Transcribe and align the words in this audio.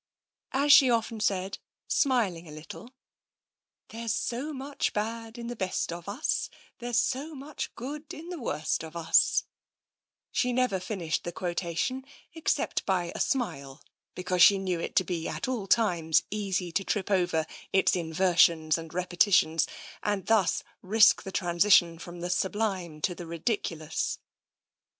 As 0.51 0.73
she 0.73 0.89
often 0.89 1.19
said, 1.19 1.59
smiling 1.87 2.47
a 2.47 2.51
little: 2.51 2.85
30 3.89 3.89
TENSION 3.89 3.99
31 3.99 4.01
"There's 4.01 4.13
so 4.15 4.53
much 4.55 4.93
bad 4.93 5.37
in 5.37 5.45
the 5.45 5.55
best 5.55 5.93
of 5.93 6.09
us, 6.09 6.49
There's 6.79 6.99
so 6.99 7.35
much 7.35 7.71
good 7.75 8.11
in 8.11 8.29
the 8.29 8.39
worst 8.39 8.83
of 8.83 8.95
us" 8.95 9.43
She 10.31 10.53
never 10.53 10.79
finished 10.79 11.23
the 11.23 11.31
quotation, 11.31 12.03
except 12.33 12.83
by 12.87 13.11
the 13.13 13.19
smile, 13.19 13.83
because 14.15 14.41
she 14.41 14.57
knew 14.57 14.79
it 14.79 14.95
to 14.95 15.03
be 15.03 15.27
at 15.27 15.47
all 15.47 15.67
times 15.67 16.23
easy 16.31 16.71
to 16.71 16.83
trip 16.83 17.11
over 17.11 17.45
its 17.71 17.95
inversions 17.95 18.79
and 18.79 18.91
repetitions, 18.95 19.67
and 20.01 20.25
thus 20.25 20.63
risk 20.81 21.21
the 21.21 21.31
transition 21.31 21.99
from 21.99 22.21
the 22.21 22.31
sublime 22.31 23.01
to 23.01 23.13
the 23.13 23.27
ridiculous. 23.27 24.17